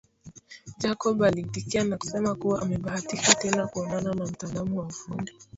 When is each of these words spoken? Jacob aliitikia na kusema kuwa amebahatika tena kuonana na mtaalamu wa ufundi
Jacob 0.77 1.23
aliitikia 1.23 1.83
na 1.83 1.97
kusema 1.97 2.35
kuwa 2.35 2.61
amebahatika 2.61 3.35
tena 3.35 3.67
kuonana 3.67 4.13
na 4.13 4.25
mtaalamu 4.25 4.77
wa 4.79 4.85
ufundi 4.85 5.31